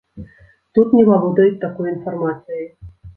[0.77, 2.65] Тут не валодаюць такой інфармацыяй!